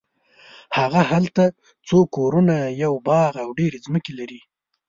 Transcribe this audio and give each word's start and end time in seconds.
هغه 0.77 1.01
هلته 1.11 1.43
څو 1.87 1.97
کورونه 2.15 2.55
یو 2.83 2.93
باغ 3.07 3.31
او 3.43 3.49
ډېرې 3.59 3.77
ځمکې 3.85 4.11
لري. 4.19 4.41